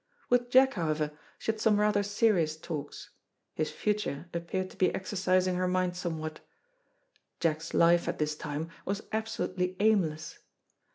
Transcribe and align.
With 0.31 0.49
Jack, 0.49 0.73
however, 0.73 1.11
she 1.37 1.51
had 1.51 1.61
some 1.61 1.79
rather 1.79 2.01
serious 2.01 2.57
talks; 2.57 3.11
his 3.53 3.69
future 3.69 4.29
appeared 4.33 4.71
to 4.71 4.75
be 4.77 4.89
exercising 4.95 5.57
her 5.57 5.67
mind 5.67 5.95
somewhat. 5.95 6.39
Jack's 7.39 7.71
life 7.71 8.07
at 8.07 8.17
this 8.17 8.35
time 8.35 8.69
was 8.83 9.03
absolutely 9.11 9.75
aimless. 9.79 10.39